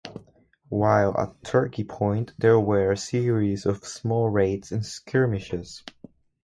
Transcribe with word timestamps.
While 0.69 1.15
at 1.15 1.43
Turkey 1.43 1.83
Point 1.83 2.33
there 2.39 2.59
were 2.59 2.91
a 2.91 2.97
series 2.97 3.67
of 3.67 3.85
small 3.85 4.29
raids 4.31 4.71
and 4.71 4.83
skirmishes. 4.83 5.83